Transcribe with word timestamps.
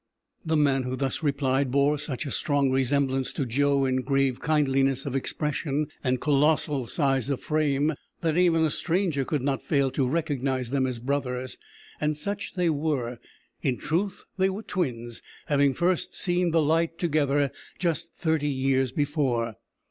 The 0.43 0.57
man 0.57 0.81
who 0.81 0.95
thus 0.95 1.21
replied 1.21 1.69
bore 1.69 1.99
such 1.99 2.25
a 2.25 2.31
strong 2.31 2.71
resemblance 2.71 3.31
to 3.33 3.45
Joe 3.45 3.85
in 3.85 3.97
grave 3.97 4.41
kindliness 4.41 5.05
of 5.05 5.15
expression 5.15 5.89
and 6.03 6.19
colossal 6.19 6.87
size 6.87 7.29
of 7.29 7.39
frame, 7.39 7.93
that 8.21 8.35
even 8.35 8.63
a 8.63 8.71
stranger 8.71 9.23
could 9.23 9.43
not 9.43 9.61
fail 9.61 9.91
to 9.91 10.07
recognise 10.07 10.71
them 10.71 10.87
as 10.87 10.97
brothers, 10.97 11.59
and 11.99 12.17
such 12.17 12.55
they 12.55 12.67
were 12.71 13.19
in 13.61 13.77
truth 13.77 14.23
they 14.39 14.49
were 14.49 14.63
twins, 14.63 15.21
having 15.45 15.71
first 15.75 16.15
seen 16.15 16.49
the 16.49 16.63
light 16.63 16.97
together 16.97 17.51
just 17.77 18.11
thirty 18.15 18.49
years 18.49 18.91
before. 18.91 19.53